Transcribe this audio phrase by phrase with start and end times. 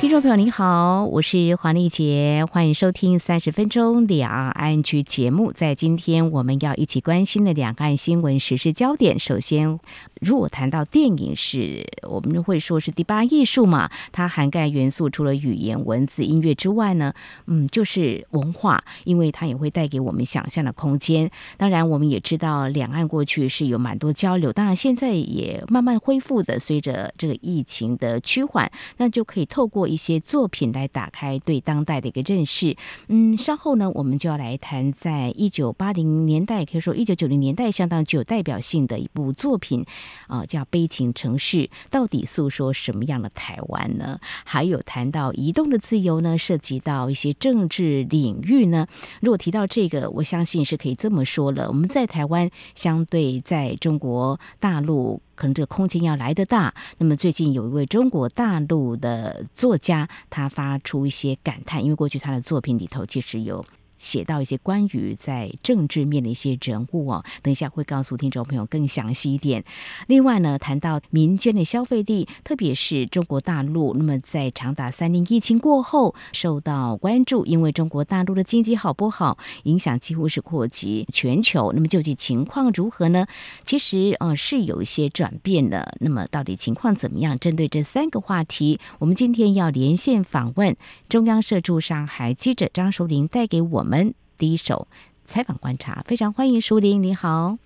[0.00, 5.50] 听众朋友您好，我是黄丽杰，欢迎收听三十分钟两岸 ING 节目。
[5.50, 9.80] 在今天我们要一起关心的两岸新闻时事焦点，首先，
[10.20, 17.12] 如果谈到电影是，我们会说是第八艺术嘛，它涵盖元素除了语言、文字、音乐之外呢，
[17.48, 21.28] 嗯，就是文化，因为它也会带给我们想象的空间。
[21.56, 29.87] 当然，我们也知道两岸过去是有蛮多交流，当然现在也慢慢恢复的，随着这个疫情的趋缓，那就可以透过。
[29.88, 32.76] 一些作品来打开对当代的一个认识。
[33.08, 39.84] 嗯，稍后呢，我们就要来谈，在一九八零年代，可以说一九九零年代相当具有代表性的一部作品
[40.26, 41.56] 啊，叫《悲情城市》，
[41.90, 44.20] 到底诉说什么样的台湾呢？
[44.44, 48.86] 还有谈到移动的自由呢，涉及到一些政治领域呢。
[49.20, 55.22] 如果提到这个，我相信是可以这么说了：我们在台湾，相对在中国大陆。
[55.38, 56.74] 可能这个空间要来得大。
[56.98, 63.64] 那么最近有一位中国大陆的作家，他发出一些感叹，因为过去他的作品里头其实有。
[63.98, 69.64] 写到一些关于在政治面的一些人物哦，等一下会告诉听众朋友更详细一点。
[70.06, 81.72] 另外呢，谈到民间的消费力，特别是中国大陆，那么在长达三年疫情过后受到关注，因为中国大陆的经济好不好，影响几乎是扩及全球。
[81.74, 83.26] 那么究竟情况如何呢？
[83.64, 85.96] 其实呃是有一些转变的。
[86.00, 87.36] 那么到底情况怎么样？
[87.38, 90.76] 针对这三个话题，我们今天要连线访问
[91.08, 93.87] 中央社驻上海记者张淑玲，带给我们。
[93.88, 94.86] 们第一手
[95.24, 97.58] 采访观察，非常欢迎舒玲，你好。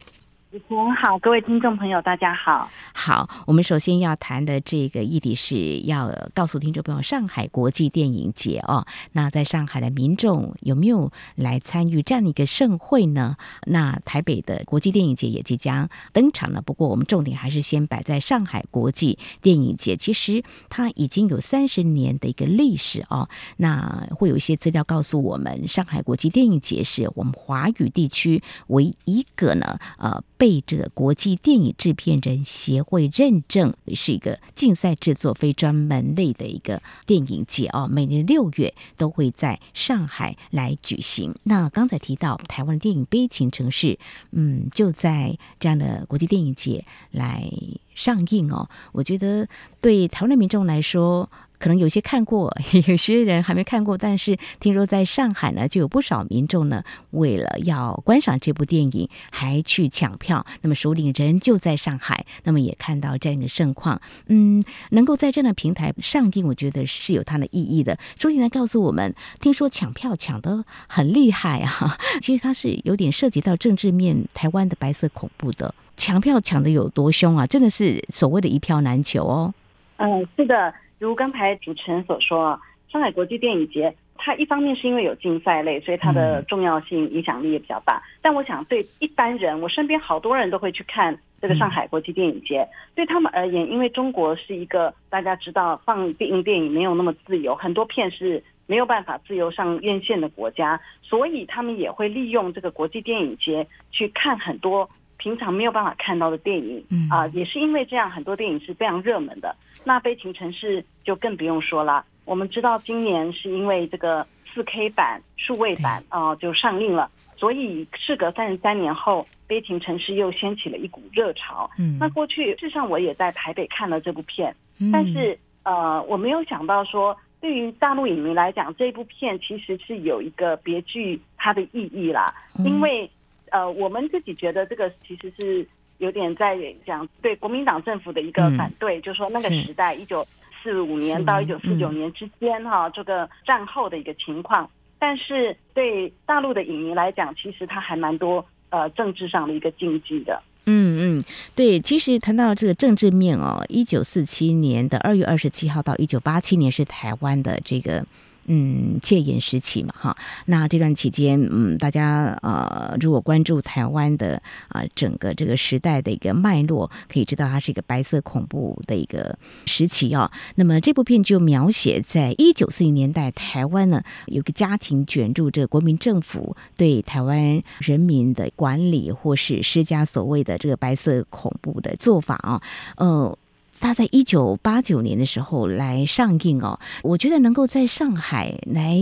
[0.52, 2.68] 主持人好，各位听众朋友，大家好。
[2.92, 8.86] 好，我们首先要谈的这个议题是要告诉听众朋友，上海国际电影节哦。
[9.12, 13.36] 那在上海的民众有没有来参与这样的一个盛会呢？
[13.64, 16.60] 那台北的国际电影节也即将登场了。
[16.60, 19.96] 不过，我们重点还是先摆在上海国际电影节。
[19.96, 23.26] 其实它已经有三十年的一个历史哦。
[23.56, 30.22] 那会有一些资料告诉我们，上海国际电影节是我们华语地区唯一一个呢，呃。
[30.42, 41.36] 被这个国际电影制片人协会认证是一个竞赛制作非专门类的一个电影节哦，每年六月都会在上海来举行。
[41.44, 43.86] 那刚才提到台湾的电影《悲情城市》，
[44.32, 47.48] 嗯，就在这样的国际电影节来
[47.94, 48.68] 上映哦。
[48.90, 49.46] 我觉得
[49.80, 51.30] 对台湾的民众来说，
[51.62, 52.52] 可能有些看过，
[52.88, 53.96] 有些人还没看过。
[53.96, 60.44] 但是听说在上海呢，就有不少民众呢，为了要观赏这部电影，还去抢票。
[60.62, 64.00] 那么首领人就在上海，那么也看到这样的盛况。
[64.26, 67.96] 嗯，能够在这样的平台上映，我觉得是有它的意义的。
[68.18, 71.96] 淑玲来告诉我们，听说抢票抢得很厉害啊！
[72.20, 77.46] 其实它是有点涉及到政治面，台湾的白色恐怖的抢票抢得有多凶啊！
[77.46, 79.54] 真的是所谓的一票难求哦。
[79.98, 80.74] 嗯，是的。
[81.02, 88.00] 如刚才主持人所说，上海国际电影节，它一方面是因为有竞赛类，所以它的重要性、影响力也比较大。
[88.20, 92.68] 但我想，对一般人，我身边好多人都会去看这个上海国际电影节。
[92.94, 104.88] 对他们而言，因为中国是一个大家知道放电影电影没有那么自由，很多片是没有办法自由上院线的国家，所以他们也会利用这个国际电影节去看很多
[105.22, 106.84] 平常没有办法看到的电影。
[107.08, 109.54] 啊，也是因为这样，很多电影是非常热门的。
[109.84, 112.04] 那悲情城市就更不用说了。
[112.24, 121.70] 我们知道今年是因为这个四 K 版、数位版啊、呃、就上映了，所以事隔三十三年后，悲情城市又掀起了一股热潮。
[121.78, 124.54] 嗯，那过去事实上我也在台北看了这部片，
[124.92, 132.32] 但是呃我没有想到说，对于大陆影迷来讲，这部片其实是有一个别具它的意义啦。
[132.64, 133.08] 因为
[133.52, 135.64] 呃我们自己觉得这个其实是。
[135.98, 140.26] 有点在讲对国民党政府的一个反对，嗯、就是说那个时代一九
[140.60, 144.68] 四五年到一九四九年之间哈，这个战后的一个情况。
[144.98, 150.42] 但是对大陆的影迷来讲，其实它还蛮多呃政治上的一个禁忌的。
[150.66, 151.24] 嗯嗯，
[151.54, 158.04] 对，其实谈到这个政治面哦，一九四七年的二月二十七号到一九八七年是台湾的这个。
[158.46, 160.16] 嗯，戒严时期嘛，哈，
[160.46, 170.30] 那这段期间，嗯，大家呃，如果关注台湾的啊、整个这个时代的一个脉络，可以知道它是一个白色恐怖的一个时期哦。
[170.56, 182.60] 那么这部片就描写在一九四零年代，台湾呢有个家庭卷入这个国民政府对台湾人民的管理，或是施加所谓的这个白色恐怖的做法啊、
[182.96, 183.38] 哦，呃。
[183.82, 188.96] 他在一九八九年的时候来上映哦，我觉得能够在上海来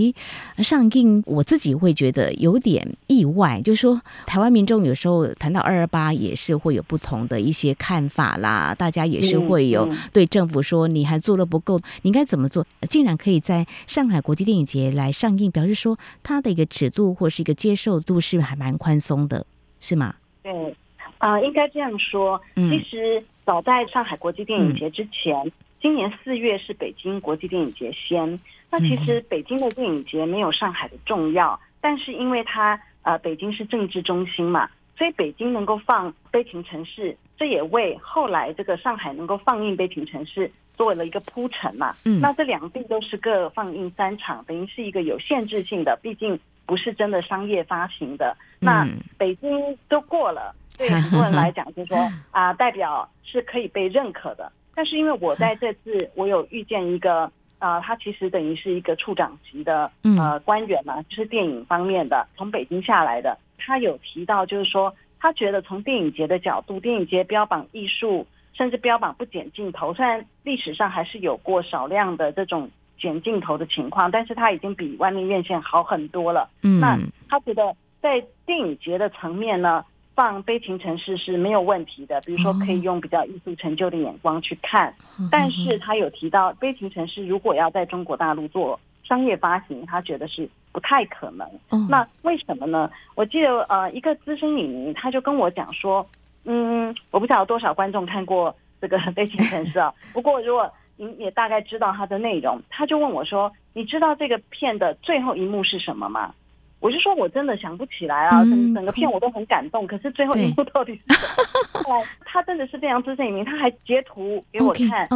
[0.62, 3.60] 上映，我自己会觉得有点意外。
[3.60, 12.66] 就是说，台湾民众有时候谈到二二八，也是会有不同的一些看法啦，大家也是会有对政府说你还做得不够，你应该怎么做？
[12.88, 19.44] 竟然可以在上海国际电影节来上映，表示说它的一个尺度或是一个接受度是还蛮宽松的，
[19.78, 20.14] 是吗？
[20.42, 20.74] 对，
[21.18, 22.40] 啊、呃，应该这样说。
[22.56, 25.52] 其实早在上海国际电影节之前，嗯、
[25.82, 28.38] 今年四月是北京国际电影节先。
[28.70, 41.93] 那其实北京的电影节没有上海的重要，但是因为它呃北京是政治中心嘛，所以北京能够放《悲情城市》，这也为后来这个上海能够放映《悲情城市》做了一个铺陈嘛。
[42.05, 48.37] 嗯，那这两地都是各放映三场，等于是一个有限制性的，毕竟不是真的商业发行的。
[48.61, 48.87] 那
[49.19, 50.55] 北京都过了，
[50.88, 51.98] 对很多人来 讲，就是说
[52.30, 54.50] 啊，代表是可以被认可的。
[54.74, 63.36] 但是因为我在这次， 我有遇见一个啊，他其实等于是一个处长级的呃官员嘛，就是电影方面的，从北京下来的。
[63.58, 69.92] 他有提到，就是说他觉得从电影节的角度，电影节标榜艺术，甚至标榜不剪镜头。
[69.92, 76.48] 虽然历史上还是有过少量的这种剪镜头的情况，但是他已经比外面院线好很多了。
[76.62, 76.98] 嗯，那
[77.28, 77.76] 他觉得。
[78.02, 79.84] 在电影节的层面呢，
[80.20, 84.94] 放《悲情城市》是没有问题的，比如说可以用比较艺术成就的眼光去看。
[85.31, 91.49] 但是他有提到，《悲情城市》如果要在中国大陆做商业发行，他觉得是不太可能。
[91.88, 92.90] 那为什么呢？
[93.14, 96.06] 我记得呃，一个资深影迷他就跟我讲说，
[96.44, 99.94] 嗯，我不知道有多少观众看过这个《悲情城市》啊。
[100.12, 106.34] 不过如果您也大概知道它的内容，他就问我说：“你知道这个片的最后一幕是什么吗？”
[106.80, 111.82] 我就说，我真的想不起来啊，整整个片我都很感动，可是最后一幕到底是什么？
[111.84, 115.06] 后 来他真的是非常资深影迷，他还截图给我看，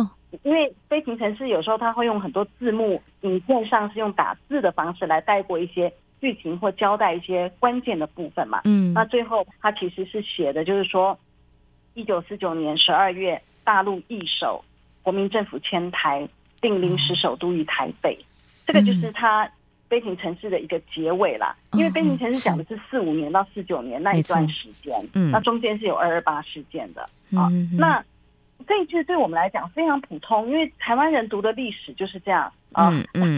[0.42, 5.90] 因为飞行城市有时候他会用很多字幕，影片上是用打字的方式来带过一些
[6.20, 8.60] 剧情或交代一些关键的部分嘛。
[8.64, 11.18] 嗯，那最后他其实是写的就是说，
[11.94, 14.62] 一九四九年十二月，大陆易手，
[15.02, 16.28] 国民政府迁台，
[16.60, 18.18] 定临时首都于台北，
[18.66, 19.50] 这个就是他。
[19.88, 27.02] 悲情城市的一个结尾啦，因为悲情城市讲的是四五年到四九年那一段时间，嗯，那中间是有二二八事件的
[27.36, 27.50] 啊。
[27.76, 28.04] 那
[28.66, 32.92] 这一句对我们来讲非常普通，因为台湾人读的历史就是这样啊。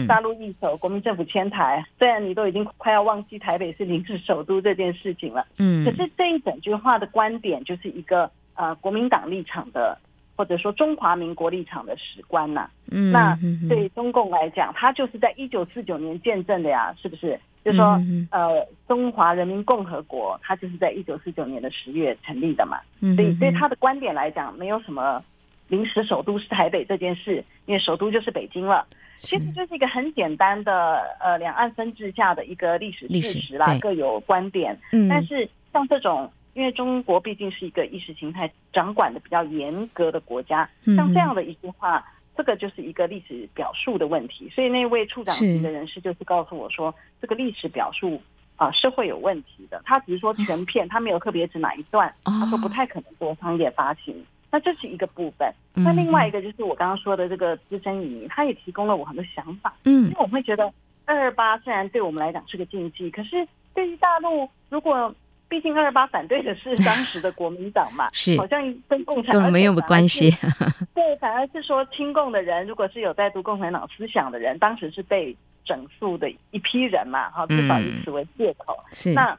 [0.07, 9.97] 大陆一手，国民政府迁台，虽然你都已经快要忘记台北是临时首都这件事情了，嗯，可是这一整句话的观点就是一个呃国民党立场的。
[10.37, 13.35] 或者说中华民国立场的史观呐、啊，嗯，那
[13.67, 17.39] 对中共来讲，他就是在一九四九年见证的呀，是不是？
[17.65, 17.99] 就是说，
[18.29, 22.79] 呃，中华人民共和国，它就是在一九四九年的十月成立的嘛，
[23.15, 25.21] 所以对他的观点来讲，没有什么
[25.67, 28.85] 临时首都是台北这件事，因为首都就是北京了。
[29.19, 34.79] 其实就是一个很简单的呃两岸分治下的一个历史事实啦，各有观点。
[34.93, 36.31] 嗯，但是像这种。
[36.57, 42.03] 因为中国毕竟是一个意识形态掌管的比较严格的国家，像这样的一句话，
[42.35, 44.49] 这个就是一个历史表述的问题。
[44.49, 48.19] 所以那位处长级的人士就是告诉我说，这个历史表述
[48.55, 49.79] 啊是会有问题的。
[49.85, 54.25] 他只是说全片，他没有特别指哪一段，他说不太可能做商业发行。
[54.49, 55.53] 那这是一个部分。
[55.75, 59.75] 那另外一个就是我刚刚说的这个资深影迷，他也提供了我很多想法。
[59.83, 60.73] 嗯，因为我会觉得
[61.05, 65.13] 二二八虽然对我们来讲是个禁忌，可是对于大陆如果
[65.49, 68.37] 毕竟二二八反对的是当时的国民党嘛， 是。
[68.37, 70.29] 好像跟共产党没有关系。
[70.93, 78.77] 对，反而是说亲共的人，如果是有在读共产党思想的人，当时是被整肃的一批人嘛，哈，至少以此为借口。
[78.91, 79.13] 是。
[79.13, 79.37] 那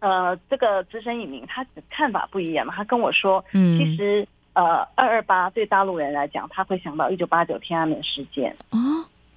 [0.00, 8.54] 呃，这个资深影迷他看法不一样嘛，他跟我说，嗯，其实呃，二二八对大陆人来讲，他会想到一九八九天安门事件。
[8.70, 8.78] 哦。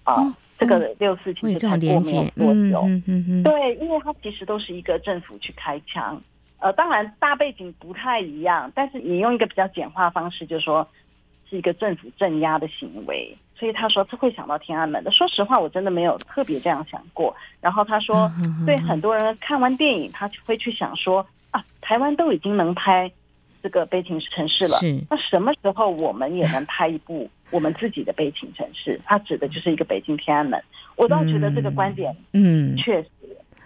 [0.04, 0.14] 啊。
[0.16, 6.22] 哦这个六四其实才过没有多久，嗯嗯嗯，对，因为它其实都是一个政府去开枪，
[6.60, 10.88] 呃，当然大背景不太一样，但是你用一个比较简化方式，就是说
[11.50, 15.12] 是一个政府镇压的行为，所以他说他会想到天安门的。
[15.12, 17.36] 说实话，我真的没有特别这样想过。
[17.62, 18.32] 然后他说，
[18.66, 23.12] 对很多人看完电影，他会去想说啊，台湾都已经能拍。
[23.64, 24.78] 这个悲情城市了，
[25.10, 29.00] 那什么时候我们也能拍一部我们自己的悲情城市？
[29.06, 30.62] 它指的就是一个北京天安门。
[30.96, 33.10] 我倒觉得这个观点，嗯，确实，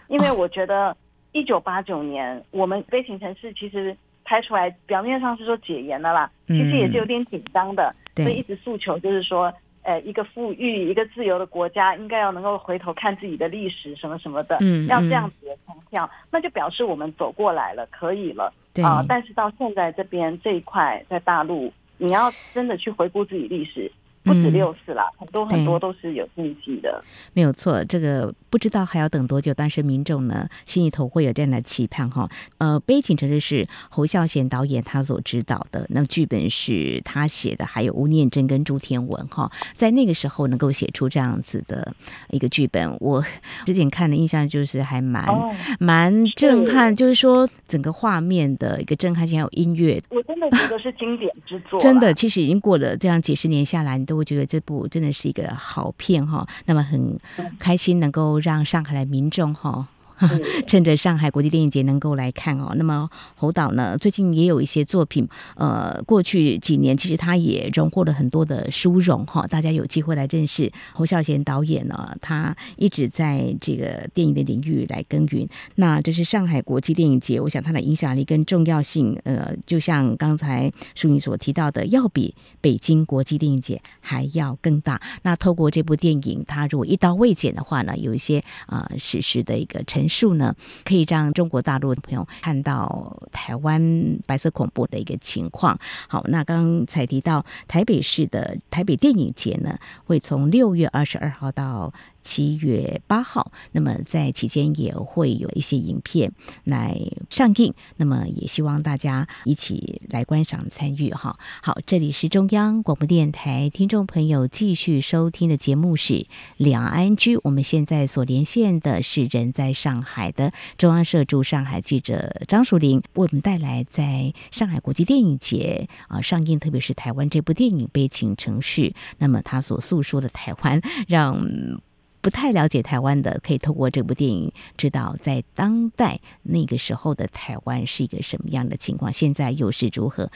[0.07, 0.95] 因为我觉得
[1.31, 9.53] 一九八九年我们悲情城市其实拍出来，表面上是说解严的啦，其实也是有点紧张的，所以一直诉求就是说。
[9.81, 19.03] 呃，一个富裕、一个自由的国家，应该要能够回头看自己的历史，什么什么的，嗯，要这样子的强调，那就表示我们走过来了，可以了，对啊。
[19.07, 23.91] 但是到现在这边这一块，在大陆你要真的去回顾自己历史。
[24.23, 27.03] 不止六次啦，很多很多都是有禁忌的。
[27.33, 32.29] 没有错，这个不知道还要等多久，但是民众呢心里头会有这样的期盼哈。
[32.57, 41.93] 呃，《悲情城市》是侯孝贤导演他所指导的，那么剧本是他写的，还有吴念真跟朱天文哈，在那个时候能够写出这样子的
[42.29, 43.23] 一个剧本，我
[43.65, 45.49] 之前看的印象就是还蛮、哦、
[45.79, 51.79] 蛮震撼，是就是说整个画面的一个震撼性，还有音乐，我真的觉得是经典之作。
[51.79, 53.97] 真的，其实已经过了这样几十年下来。
[54.09, 57.19] 都会觉得这部真的是一个好片哈，那么很
[57.59, 59.87] 开心能够让上海的民众哈。
[60.67, 75.47] 趁着上海国际电影节能够来看哦，那么侯导呢，最近也有一些作品，呃，过去几年其实他也荣获了很多的殊荣哈，大家有机会来认识侯孝贤导演呢，他一直在这个电影的领域来耕耘。
[75.75, 84.99] 那这是上海国际电影节，我想它的影响力跟重要性，呃，就像刚才淑妮所提到的，要比北京国际电影节还要更大。
[85.21, 90.08] 那透过这部电影，它如果一刀未剪的话呢，有一些啊、呃、史实的一个陈。
[90.09, 95.79] 数呢，可以让中国大陆的朋友看到台湾白色恐怖的一个情况。
[96.07, 101.93] 好，那刚才提到台北市的台北电影节呢，会从六月二十二号到
[102.29, 106.31] 七月八号，那么在期间也会有一些影片
[106.63, 106.95] 来
[107.27, 111.39] 上映，那么也希望大家一起来观赏参与哈。
[111.63, 128.81] 好，这里是中央广播电台听众朋友继续收听的节目是两岸 ING，我们现在所连线的是人在上海的中央社驻上海记者张淑玲，为我们带来在上海国际电影节啊上映，特别是台湾这部电影《悲情城市》，
[129.17, 131.81] 那么他所诉说的台湾让。
[132.21, 140.31] 不太了解台湾的，可以透过这部电影知道，在当代那个时候的台湾是一个什么样的情况，现在又是如何。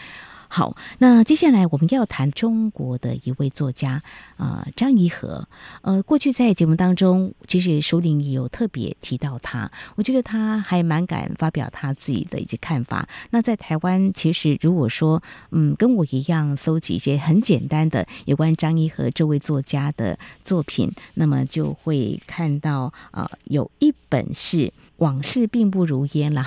[0.56, 4.04] 好，那接下来我们要谈中国的一位作家
[4.38, 5.48] 啊、张颐和。
[5.82, 13.10] 呃，过去在节目当中，其实淑玲也有特别提到他，我觉得他还蛮敢发表他自己的一些看法。
[13.32, 24.72] 那在台湾，其实如果说，嗯，跟我一样搜集一些很简单的有关张颐和这位作家的作品，那么就会看到啊、有一本是。
[25.04, 26.42] 往事并不如烟了，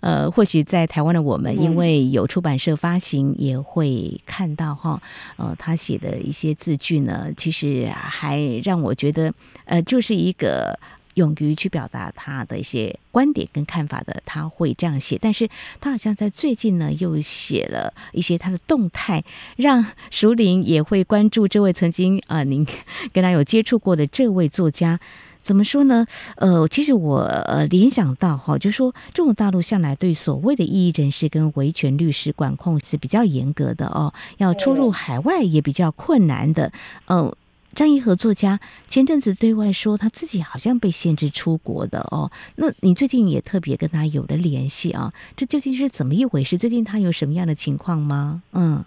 [0.00, 5.02] 呃，或许在台湾的我们，因为有出版社发行，也会看到哈，
[5.36, 10.78] 呃，他写的一些字句呢，其实还让我觉得，呃，就是一个
[11.14, 15.18] 勇于去表达他的一些观点跟看法的，他会这样写。
[15.20, 15.48] 但是
[15.80, 19.24] 他好像在最近呢，又写了一些他的动态，
[19.56, 22.64] 让淑玲也会关注这位曾经啊、呃，您
[23.12, 25.00] 跟他有接触过的这位作家。
[25.44, 26.06] 怎么说呢？
[26.36, 36.72] 呃，其实我呃联想到哈，就是说中国大陆向来对所谓的异议人士跟维权律师管控是比较严格的哦，要出入海外也比较困难的。
[37.04, 37.36] 呃，
[37.74, 42.32] 张颐和作家前阵子对外说他自己好像被限制出国的哦。
[42.56, 45.12] 那你最近也特别跟他有了联系啊？
[45.36, 46.56] 这究竟是怎么一回事？
[46.56, 48.42] 最近他有什么样的情况吗？
[48.52, 48.82] 嗯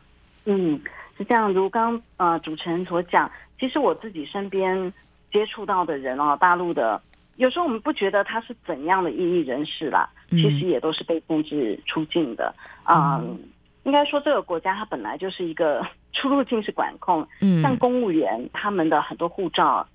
[0.45, 0.81] 嗯，
[1.19, 1.53] 是这样。
[1.53, 4.91] 如刚呃主持人所讲，其实我自己身边。
[5.31, 7.01] 接触到的人哦，大陆的
[7.35, 12.53] 有时候我们不觉得他是怎样的异议人士啦，其实也都是被限制出境的。
[12.83, 13.19] 啊。
[13.21, 13.37] 嗯，
[13.83, 19.87] 应该说这个国家它本来就是一个 出入境是管控，嗯，像公务员他们的很多护照，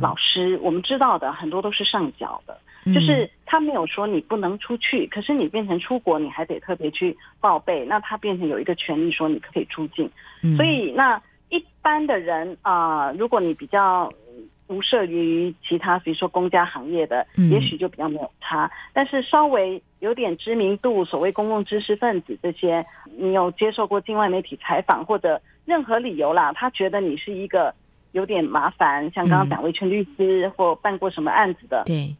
[0.00, 2.58] 老师我们知道的很多都是上缴的，
[2.92, 10.10] 就是他没有说你不能出去，可是你变成出国你还得特别去报备，那他变成有一个权利说你可以出境，
[10.56, 14.12] 所以那一般的人啊，如果你比较。
[14.70, 18.66] 不涉于其他，比如说公家行业的，也许就比较没有差。
[18.66, 22.86] 嗯、但是稍微有点知名度，所谓公共知识分子这些，
[23.18, 27.74] 你有接受过境外媒体采访或者任何理由啦，他觉得你是一个
[28.12, 32.16] 有点麻烦，像刚刚讲维权律师或办过什么案子的，对、嗯，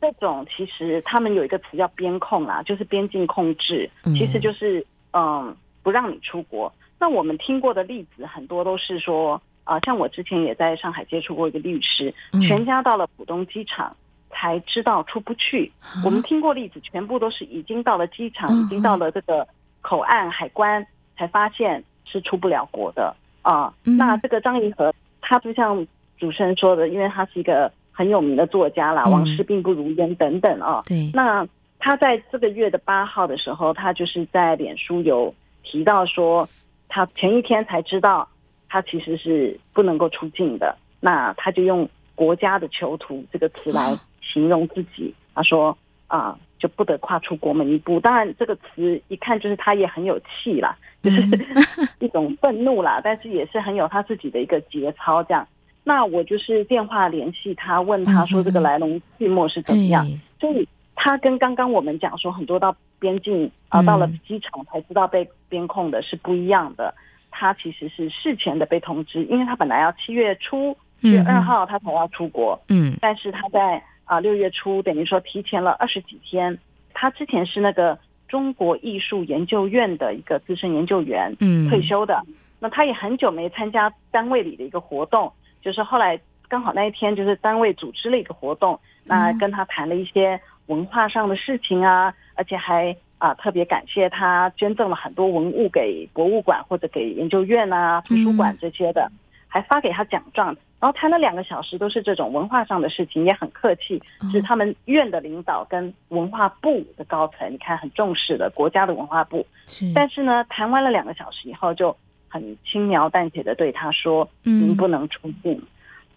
[0.00, 6.72] 这种其实他们有一个词叫边控啦，就是边境控制，其实就是嗯不让你出国。
[6.98, 9.40] 那我们听过的例子很多都是说。
[9.64, 12.12] 啊，像我之前也在上海接触过一个律师，
[12.46, 13.96] 全家到了浦东机场
[14.28, 15.70] 才知道出不去。
[16.04, 19.46] 我们听过例子，全部都是已经到了机场，已经到了这个
[19.80, 20.84] 口岸海关，
[21.16, 23.72] 才发现是出不了国的啊。
[23.84, 25.86] 那这个张怡和，他就像
[26.18, 30.82] 主持人说的，因为他是一个很有名的作家啦，往事并不如烟等等啊。
[30.86, 31.08] 对。
[31.14, 31.46] 那
[31.78, 36.48] 他在这个月的八号的时候，他就是在脸书有提到说，
[36.88, 38.28] 他前一天才知道。
[38.72, 41.86] 他其实是不能够出境的，那他就用
[42.16, 45.14] “国家的囚徒”这个词来形容自己。
[45.34, 45.76] 他说
[46.08, 48.00] ：“啊，就不得跨出国门一步。
[48.00, 51.20] 当然，这个词一看就是他也很有气啦，就是
[52.00, 55.22] 一种愤怒啦，但是也是很有他自己的一个节操。
[55.22, 55.46] 这样，
[55.84, 60.06] 那我就是电话联系他，问他说这个来龙去脉是怎么样。
[60.40, 66.94] 所以他跟刚刚我们讲说很多到边境啊，到了机场才知道被边控的是不一样的。
[67.32, 73.82] 他其实是事前的被通知，因为他本来要七月初七月二号他才要出国，嗯，但是他在。
[74.04, 76.58] 啊，六月初等于说提前了二十几天。
[76.92, 77.98] 他之前是那个
[78.28, 82.20] 中国艺术研究院的一个资深研究员，嗯，退休的。
[82.58, 99.08] 那他也很久没参加单位里的一个活动，就是后来刚好那一天就是单位组织了一个活动，那跟他谈了一些文化上的事情啊，而且还啊特别感谢他捐赠了很多文物给博物馆或者给研究院啊、图书馆这些的，
[99.46, 100.46] 还发给他奖状。
[100.80, 104.02] 然后谈了两个小时，都是这种文化上的事情，也很客气。
[104.22, 109.46] 就是他们院的领导跟文化部的高层，你看很重视的国家的文化部。
[109.68, 115.62] 是，但是呢，谈完了两个小时以后，就很轻描淡写的对他说：“您不能出境。”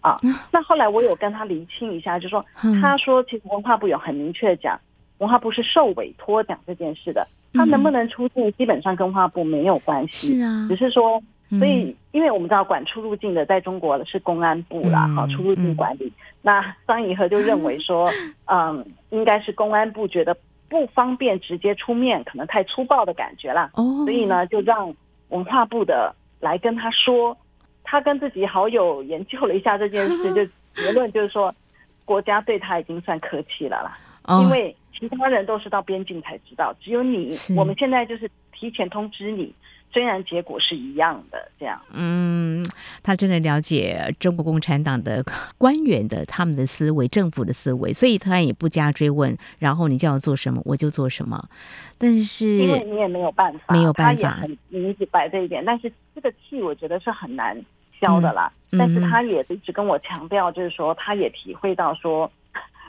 [0.02, 0.18] 啊，
[0.52, 2.44] 那后来我有跟他厘清一下，就说
[2.80, 4.76] 他说其实文化部有很明确讲，
[5.18, 10.38] 文化部是受委托讲这件事的，他能不能出境，基本上跟文化部没有关系。
[10.38, 11.22] 是啊，只是说。
[11.48, 16.06] 所以，因为我们知道管出入境的在中国的是公安部啦，好、嗯、出入境管理。
[16.06, 18.10] 嗯、那张以和就认为说，
[18.50, 20.36] 嗯，应该是公安部觉得
[20.68, 23.70] 不方便直接出面，可能太粗暴的感觉啦。
[23.74, 24.92] 哦，所以呢，就让
[25.28, 27.38] 文化部的来跟他说，
[27.84, 30.44] 他跟自己好友研究了一下这件事， 就
[30.82, 31.54] 结论就是说，
[32.04, 33.96] 国家对他已经算客气了啦。
[34.24, 39.54] 哦，因为其他人都是到边境才知道，只有你，我们现在就是提前通知你。
[39.92, 42.66] 虽然结果是一样的，这样，嗯，
[43.02, 45.24] 他真的了解中国共产党的
[45.56, 49.34] 官员的他们的思维、政府的思维，所以他也不加追问。
[49.58, 51.48] 然后你叫我做什么，我就做什么。
[51.96, 55.64] 但是因为你也没有办法，没有办法，他也很明白这一点。
[55.64, 57.56] 但是这个气，我觉得是很难
[57.98, 58.52] 消的啦。
[58.72, 62.30] 嗯、但是他也一直跟我强调，就是说，他也体会到说。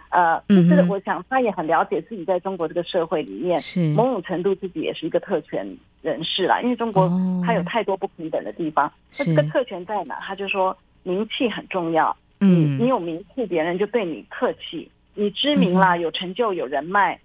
[0.10, 5.68] 呃，就是我想他也很了解自己在中国这个社会里面，是某种程度自己也是一个特权
[6.02, 6.62] 人士啦。
[6.62, 7.10] 因为中国
[7.46, 10.16] 他有太多不平等的地方，那这个特权在哪？
[10.22, 17.20] 他就说名气很重要，嗯，你有名气，别人就对你客气，你知名啦，有成就，有人脉，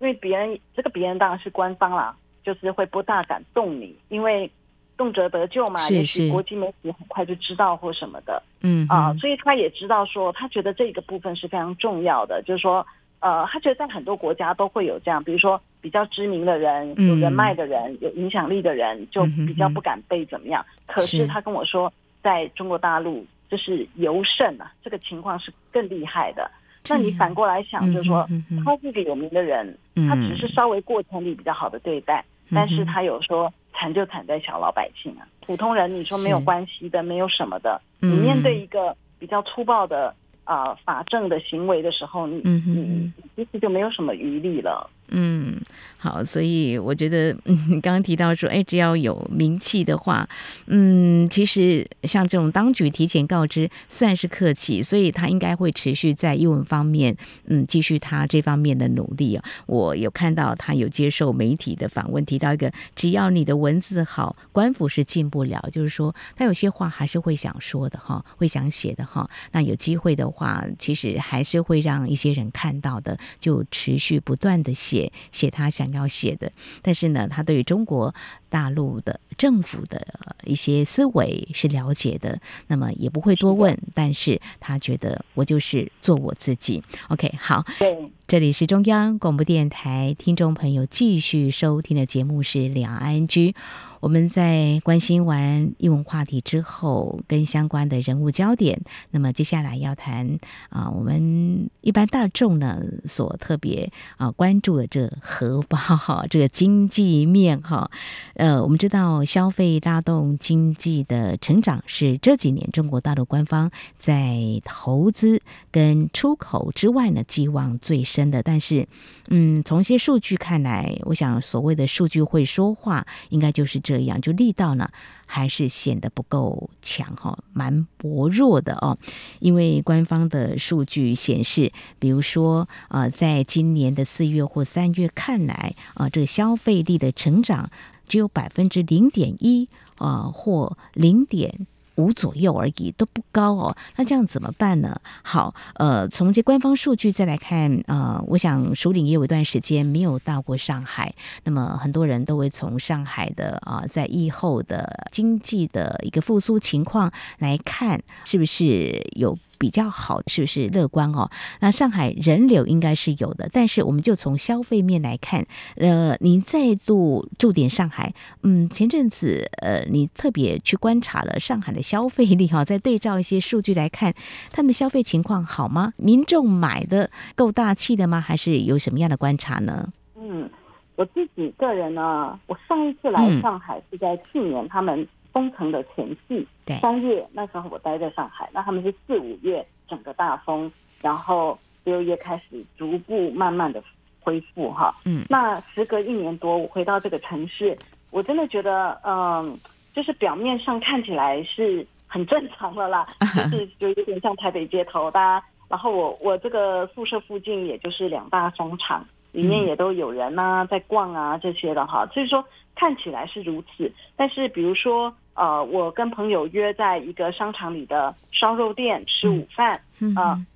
[0.00, 4.50] 因为别人这个别人当然是官方啦，就是会不大敢动你，因为。
[4.96, 12.86] 动辄得救嘛，也许国际媒体很快就知道或什么的，嗯啊，所以他也知道说，他觉得这个部分是非常重要的，就是说，
[13.18, 20.64] 呃，他觉得在很多国家都会有这样，比如说比较知名的人、有人脉的人、有影响力的人，就比较不敢被怎么样。
[20.86, 26.48] 可是他跟我说，在中国大陆就是尤甚啊，这个情况是更厉害的。
[26.88, 28.28] 那你反过来想，就是说，
[28.64, 29.76] 他是个有名的人，
[30.08, 33.52] 他只是稍微过程里比较好的对待，但是他有说。
[33.84, 44.88] 惨就惨在小老百姓啊，普通人你说没有关系的，没有什么的，你面对一个比较粗暴的啊、呃、法政的行为的时候，你你其实就没有什么余力了。
[45.08, 45.60] 嗯，
[45.98, 50.28] 好，所以我觉得，嗯，刚刚提到说，哎，只要有名气的话，
[50.66, 59.44] 嗯，其实像这种当局提前告知，算是客气，所以他应该会持续在英文方面，嗯，继续他这方面的努力啊。
[59.66, 69.28] 我有看到他有接受媒体的访问，提到一个，只要你的文字好，官府是进不了，就是说他有些话还是会想说的哈，会想写的哈。
[69.52, 74.93] 那有机会的话，其实还是会让一些人看到的，就持续不断的写。
[74.94, 78.14] 写写他想要写的，但是呢，他对于中国
[78.48, 80.06] 大陆的政府的
[80.44, 86.82] 一些思维是了解的，那么也不会多问，但是他觉得我就是做我自己。
[87.08, 93.54] OK，好，对，这里是中央广播电台，听众朋友继续收听的节目是两岸居。
[94.00, 107.90] 我们在关心完英文话题之后，跟相关的人物焦点，那么接下来要谈啊，我们一般大众呢所特别啊关注的这荷包哈，这个经济面哈，
[108.34, 118.86] 呃，我们知道消费拉动经济的成长是这几年中国大陆官方在投资跟出口之外呢寄望最深的，但是
[119.28, 124.04] 嗯，从一些数据看来，我想所谓的数据会说话，应该就是这。
[124.04, 124.90] 样就力道呢，
[125.24, 128.98] 还是显得不够强哈，蛮薄弱的哦。
[129.40, 137.70] 因为官方的数据显示，比如说呃，在今年的四月或三月看来啊，这个消费力的成长
[138.06, 143.76] 只有百分之零点一啊，或零点五左右而已，都不高哦。
[143.96, 145.00] 那这样怎么办呢？
[145.22, 161.30] 好，呃，从这官方数据再来看，呃，我想首领也有一段时间没有到过上海，那么很多人都会从上海的啊、在疫后的经济的一个复苏情况来看，是不是有比较好，是不是乐观哦？
[161.60, 174.14] 那上海人流应该是有的，但是我们就从消费面来看，呃，您再度驻点上海，嗯，前阵子呃，你特别去观察了上海的消费力哈， 再对照一些数据来看，
[174.50, 175.92] 他们的消费情况好吗？
[175.96, 178.20] 民众买的够大气的吗？
[178.20, 179.88] 还是有什么样的观察呢？
[180.16, 180.48] 嗯，
[180.96, 185.06] 我自己个人呢，我上一次来上海是在去年，他们。
[185.34, 190.70] 封城的前夕，对，三月那时候我待在上海，那他们是四五月整个大封，
[191.02, 193.82] 然后六月开始逐步慢慢的
[194.20, 197.76] 恢复哈，嗯，那时隔一年多，我回到这个城市，
[198.10, 199.58] 我真的觉得，嗯，
[199.92, 203.04] 就是表面上看起来是很正常的啦，
[203.50, 209.04] 就是就有点像台北街头，大家，然后我我这个宿舍附近也就是两大商场。
[209.32, 212.44] 里面也都有人呐、啊，在逛啊这些的哈，所以说
[212.76, 213.90] 看起来是如此。
[214.14, 220.46] 但是比如说，呃，我跟朋友约在一个商场里的烧肉店吃午饭，嗯，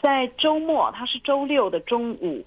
[0.00, 2.44] 在周末，它是周六的中午，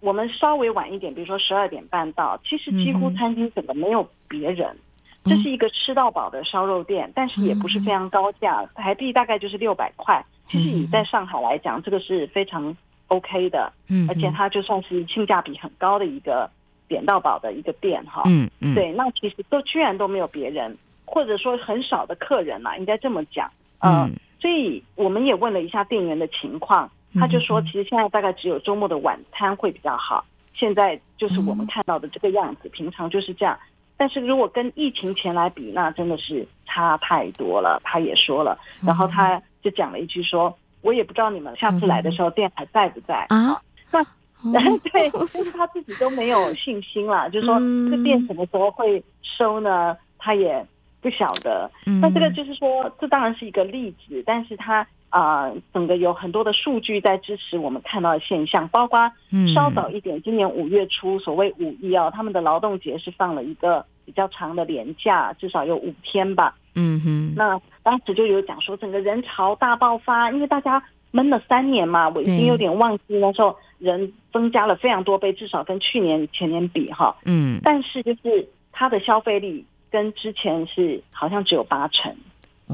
[0.00, 4.76] 我们稍微晚一点，比如说十二点半到，其实几乎餐厅整个没有别人，
[5.24, 10.24] 这是一个吃到饱的烧肉店，但是也不是非常高价，台币大概就是六百块。
[10.48, 12.76] 其实你在上海来讲，这个是非常。
[13.10, 16.50] OK 的，嗯，而且它就算是性价比很高的一个
[16.88, 30.24] 点到宝的一个店哈，嗯嗯，对，那其实都居然都没有别人，或者说很少的客人嘛，应该这么讲，呃、嗯，所以我们也问了一下店员的情况，他就说其实现在大概只有周末的晚餐会比较好，
[30.54, 33.58] 现在就是我们看到的这个样子，平常就是这样，
[33.96, 40.56] 但是如果跟疫情前来比，那真的是差太多了，他也说了，然后他就讲了一句说。
[40.80, 43.26] 我也不知道你们下次来的时候店还在不在。
[43.30, 43.60] 啊？
[43.90, 44.00] 那
[44.52, 49.96] 对， 但是他自己都没有信心了，就是说这个店什么时候会收呢？
[50.18, 50.64] 他也
[51.00, 51.70] 不晓得。
[52.00, 59.10] 那这个就是说，这当然是一个例子，但是他啊、呃，整个有很多的数据在支持我们看到的现象，包括
[59.54, 66.54] 稍早一点，今年五月初所谓五一啊，他们的劳动节是放了一个比较长的连假，至少有五天吧。
[66.74, 82.14] 嗯哼，那当时就有讲说整个人潮大爆发，因为大家闷了三年嘛，我已经有点忘记那时候人增加了非常多倍，至少跟去年前年比哈，嗯，但是就是它的消费力跟之前是好像只有八成，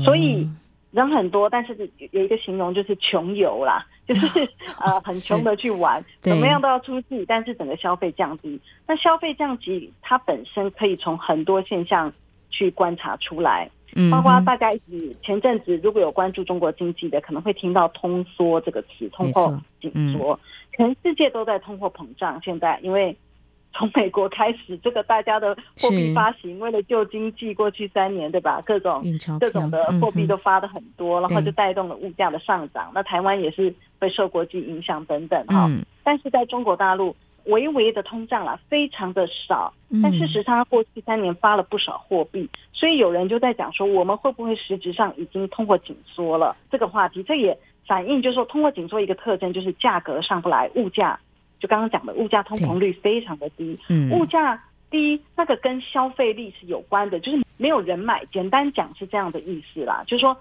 [0.02, 0.48] 所以
[0.90, 4.48] 人很多，但是有一个形容就是穷游啦， 就是
[4.80, 12.12] 呃很穷的去玩，怎么样都要出去，但是整个消费降低，那消费降级它本身可以从很多现象
[12.50, 13.70] 去观察出来。
[14.10, 20.38] 包括大家一直前阵子如果有关注中国经济的，可能会听到“通缩”这个词，通货紧缩，
[20.76, 22.40] 全世界都在通货膨胀。
[22.42, 23.16] 现在因为
[23.72, 28.60] 从美国开始，这个大家的货币发行，为了救经济，过去三年对吧？
[28.64, 29.02] 各种
[29.40, 32.90] 各种的货币都发的很多，然后就带动了物价的上涨。
[32.94, 35.70] 那台湾也是会受国际影响等等哈。
[36.02, 37.14] 但是在中国大陆。
[37.46, 46.56] 微微的通胀了，非常的少，但事实上，他过去三年发了不少货币，所以有人就在讲说，我们会不会实质上已经通货紧缩了？
[46.70, 51.20] 这个话题，这也反映就是说，通货紧缩一个特征就是价格上不来，物价
[51.58, 53.78] 就刚刚讲的物价通膨率非常的低，
[54.12, 60.36] 物价低，那个跟消费力是有关的，就是没有人买，简单讲是这样的意思啦，就是说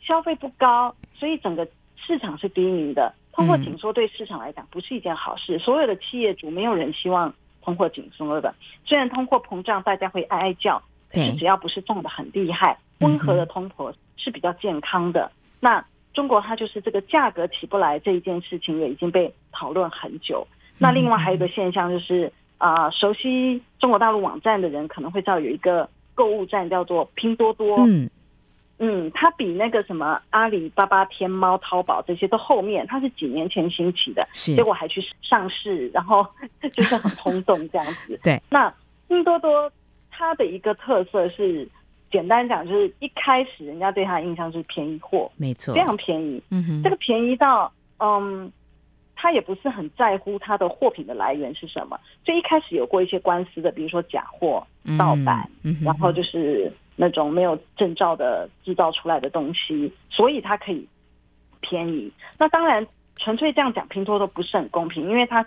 [0.00, 3.12] 消费不高，所以整个市场是低迷的。
[3.34, 8.54] 通货紧缩对市场来讲不是一件好事，所有的企业主没有人希望通货紧缩的。
[8.84, 10.80] 虽然通货膨胀大家会哀哀叫，
[11.12, 15.30] 可是只要不是涨得很厉害，温和的通货是比较健康的。
[15.58, 20.46] 那中国它就是这个价格起不来这一件事情也已经被讨论很久。
[20.78, 27.78] 那另外还有一个现象就是啊，熟悉中国大陆网站的人可能会知道有一个购物站叫做拼多多。
[27.80, 28.08] 嗯，
[29.14, 36.26] 它比那个什么阿里巴巴、天猫、淘宝这些都后面，它是几年前兴起的，结果还去上市，然后
[36.72, 38.18] 就是很轰动这样子。
[38.22, 38.72] 对，那
[39.06, 39.70] 拼多多
[40.10, 41.66] 它的一个特色是，
[42.10, 46.42] 简单讲就是一开始人家对它的印象是便宜货，没错，非常便宜。
[46.50, 48.50] 嗯哼，这个便宜到嗯，
[49.14, 54.66] 他也不是很在乎它的货品的来源是什么，所以一开始有过一些官司的，比如说假货、
[54.98, 56.72] 盗版，嗯，然后就是。
[56.96, 60.86] 那种没有证照的制造出来的东西，所以它可以
[61.60, 62.12] 便宜。
[62.38, 65.46] 那当然，纯粹这样讲拼多多不是很公平，因为它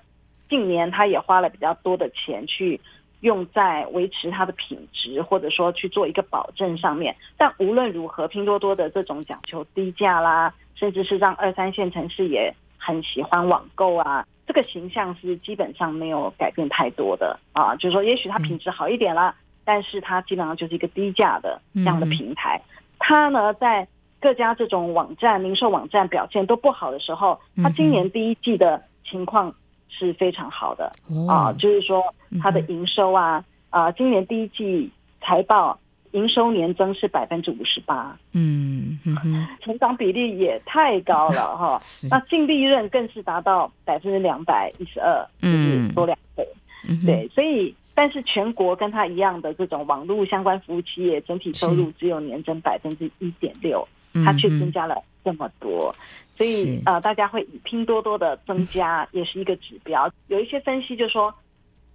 [0.49, 2.79] 近年它也花了比较多的钱去
[3.21, 7.15] 用在维持它的品质，或者说去做一个保证上面。
[7.37, 17.75] 但无论如何，拼多多的这种讲求低价啦，甚至是让二三线城市也很喜欢网购啊，这个形象是基本上没有改变太多的啊。
[17.75, 22.57] 就是说，也许它品质好一点啦，嗯、但是它基本上就是一个低价的这样的平台。
[22.63, 23.85] 嗯、它呢，在
[24.21, 29.53] 各家这种网站、零售网站表现都不好的时候，它今年第一季的情况
[29.89, 32.01] 是非常好的、嗯、啊，就是说
[32.41, 34.89] 它的营收啊，嗯、啊，今年第一季
[35.21, 35.77] 财报
[36.11, 46.47] 营收年增是百分之五十八，嗯嗯，成长比例也太高了哈， 那净利润更是达到百分之两百一十二，就是多两倍，
[46.87, 53.87] 嗯、对，所以但是全国跟它一样的这种网络相关服务企业整体收入只有年增百分之一点六，
[54.23, 55.91] 它却增加了这么多。
[56.37, 60.07] 所以呃，大家会以拼多多的增加也是一个指标。
[60.27, 61.33] 有一些分析就说，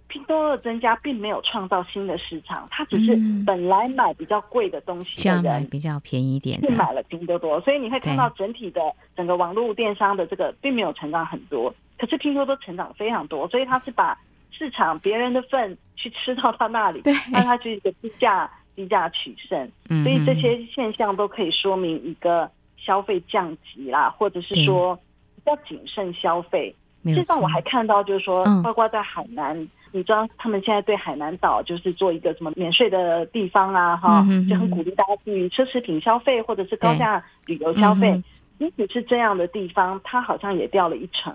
[0.09, 7.61] 拼多多的增加并没有创造新的市场，它只是本来买比较贵的东西的人比较便宜一点，是买了拼多多。
[7.61, 8.81] 所以你会看到整体的
[9.15, 14.19] 整个网络电商的这个并没有成长很多，可是拼多多成长非常多，所以它是把
[14.57, 19.69] 市场别人的份去吃到他那里，那他就一个低价低价取胜。
[20.03, 22.49] 所以这些现象都可以说明一个。
[22.85, 24.93] 消费降级啦，或者是说
[25.37, 26.75] 比较谨慎消费。
[27.05, 38.21] 事实上，我还看到就是说，包括在海南，嗯、你知道他们现在对海南岛就是做一个什么免税的地方啊，哈、嗯，就很鼓励大家去奢侈品消费或者是高价旅游消费。
[38.59, 41.33] 即使、嗯、是这样的地方，它好像也掉了一成，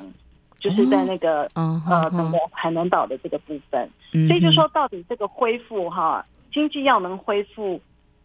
[0.58, 3.88] 就是在那个、哦、呃整个海南岛的这个部分。
[4.12, 7.80] 嗯、所以就说，到底这个恢复哈，经济要能恢复。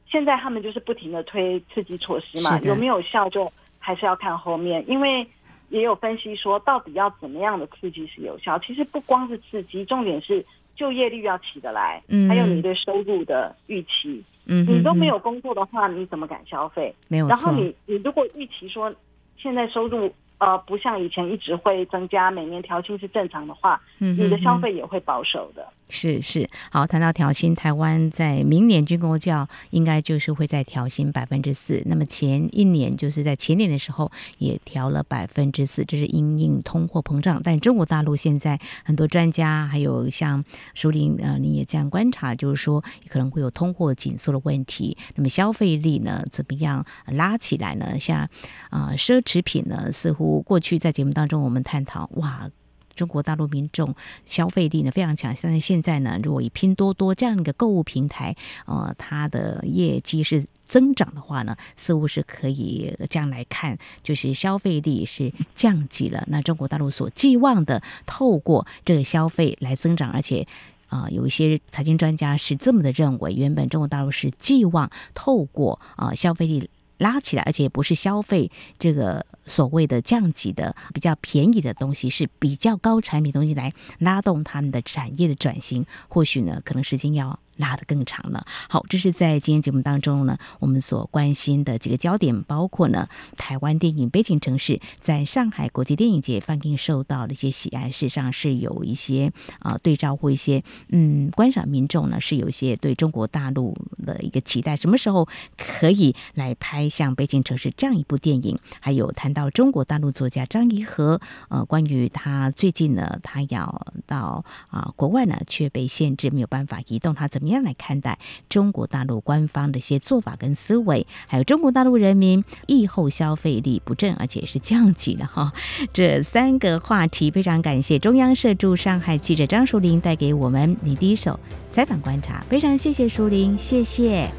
[0.05, 5.27] 现在他们就是不停的推刺激措施嘛，有没有效就还是要看后面，因为
[5.69, 8.57] 也有分析说，到底要怎么样的刺激是有效？
[8.59, 14.23] 其实不光是刺激，重点是就业率要起得来，嗯、还有你对收入的预期。
[14.45, 16.93] 嗯哼哼，你都没有工作的话，你怎么敢消费？
[17.07, 17.27] 没有。
[17.27, 18.93] 然后你你如果预期说
[19.37, 20.13] 现在收入。
[20.43, 25.65] 呃，不像以前一直会增加，每年调薪是正常的话，嗯，你的消费也会保守的。
[25.87, 31.81] 是是，好，谈到调薪，台湾在明年军工教应该就是会再调薪百分之四。
[31.85, 37.39] 那么前一年就是在前年的时候也调了百分之四，这是因应通货膨胀。
[37.41, 44.97] 但中国大陆现在很多专家还有像舒林，呃，你也这样观察，就是说可能会有通货紧缩的问题。
[45.15, 47.97] 那么消费力呢，怎么样拉起来呢？
[47.97, 48.27] 像
[48.69, 50.32] 啊，呃，奢侈品呢，似乎。
[50.41, 52.49] 过去在节目当中，我们探讨哇，
[52.95, 55.35] 中国大陆民众消费力呢非常强。
[55.41, 66.23] 但是现在呢，如果以拼多多这样一个购物平台，呃，它的业绩是增长的话呢，似乎是可以这样来看，就是消费力是降级了。
[66.27, 70.47] 那中国大陆所寄望的，透过这个消费来增长，而且
[70.87, 76.69] 啊、有一些财经专家是这么的认为，原本中国大陆是寄望透过啊、消费力。
[76.99, 85.85] 拉起来，而且不是消费这个所谓的降级的比较便宜的东西，是比较高产品东西来拉动他们的产业的转型。
[86.07, 87.39] 或许呢，可能时间要。
[87.57, 88.47] 拉得更长了。
[88.67, 108.57] 好，这是在今天节目当中呢，我们所关心的几个焦点，包括呢，台湾电影《悲情城市》在上海国际电影节放映受到的一些喜爱，事实上是有一些啊、对照或一些嗯观赏民众呢是有一些对中国大陆的一个期待，什么时候可以来拍像《北京城市》这样一部电影？
[108.79, 117.53] 还有谈到中国大陆作家张怡和，呃，关于他最近呢，他要到啊、国外呢，却被限制没有办法移动，他怎么？
[117.53, 118.17] 样来看待
[118.49, 125.53] 中国大陆官方的一些做法跟思维，还有中国大陆人民疫后消费力不振，而且是降级了哈。
[125.93, 134.31] 这三个话题，非常感谢中央社驻上海记者张淑玲带给我们你第一手采访观察，非常谢谢淑玲，谢谢，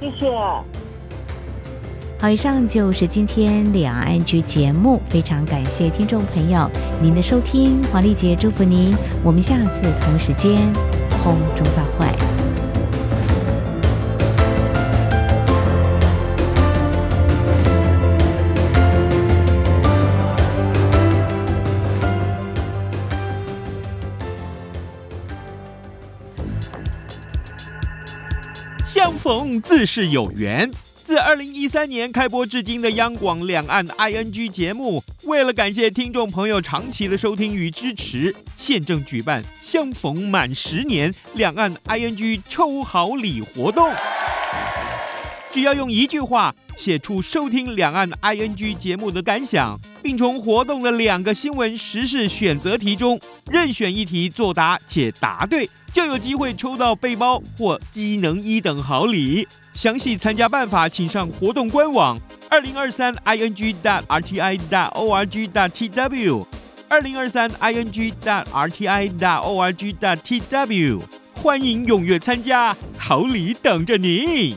[0.00, 0.89] 谢谢。
[2.20, 10.70] 好，以上就是今天两岸 ING 节目，非常感谢听众朋友您的收听，黄丽杰祝福您，我们下次同时间
[11.22, 12.06] 空中再会。
[28.84, 30.70] 相逢自是有缘。
[31.10, 43.92] 自二零一三年开播至今的央广两岸 ING 节目，为了感谢听众朋友长期的收听与支持，现正举办相逢满十年两岸 ING 抽好礼活动。
[45.50, 53.18] 只要用一句话写出收听两岸 ING 节目的感想，并从活动的两个新闻时事选择题中
[53.50, 59.48] 任选一题作答且答对，就有机会抽到背包或机能一等好礼。
[59.72, 66.44] 详细参加办法，请上活动官网二零二三 ing dot rti dot org dot tw
[66.88, 71.00] 二零二三 ing dot rti dot org dot tw，
[71.34, 74.56] 欢迎踊跃参加，好礼等着你。